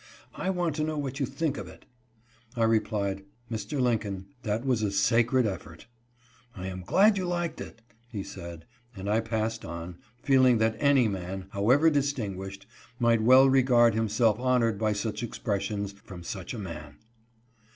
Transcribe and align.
I 0.33 0.49
want 0.49 0.75
to 0.77 0.83
know 0.83 0.97
what 0.97 1.19
you 1.19 1.27
think 1.27 1.59
of 1.59 1.67
it?" 1.67 1.85
I 2.55 2.63
replied, 2.63 3.23
"Mr. 3.51 3.79
Lincoln, 3.79 4.25
that 4.41 4.65
was 4.65 4.81
a 4.81 4.89
sacred 4.89 5.45
effort."" 5.45 5.85
I 6.55 6.65
am 6.65 6.81
glad 6.81 7.19
you 7.19 7.25
liked 7.27 7.61
it!" 7.61 7.83
he 8.09 8.23
said; 8.23 8.65
and 8.95 9.07
I 9.07 9.19
passed 9.19 9.63
on, 9.63 9.99
feeling 10.23 10.57
that 10.57 10.75
any 10.79 11.07
man, 11.07 11.45
however 11.51 11.91
distinguished, 11.91 12.65
might 12.99 13.21
well 13.21 13.47
regard 13.47 13.93
himself 13.93 14.39
honored 14.39 14.79
by 14.79 14.93
such 14.93 15.21
expressions, 15.21 15.91
from 15.91 16.23
such 16.23 16.55
a 16.55 16.57
man. 16.57 16.95